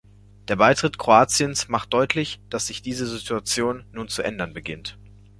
[0.47, 4.97] Der Beitritt Kroatiens macht deutlich, dass sich diese Situation nun zu ändern beginnt.